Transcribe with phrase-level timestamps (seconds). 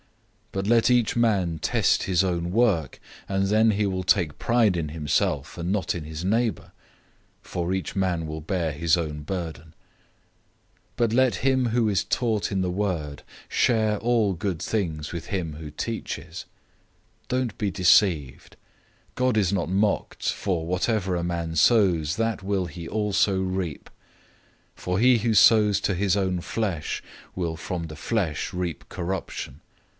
[0.53, 4.75] 006:004 But let each man test his own work, and then he will take pride
[4.75, 6.71] in himself and not in his neighbor.
[7.43, 9.67] 006:005 For each man will bear his own burden.
[10.95, 15.27] 006:006 But let him who is taught in the word share all good things with
[15.27, 16.45] him who teaches.
[17.25, 18.57] 006:007 Don't be deceived.
[19.15, 23.89] God is not mocked, for whatever a man sows, that he will also reap.
[24.75, 27.01] 006:008 For he who sows to his own flesh
[27.35, 29.61] will from the flesh reap corruption.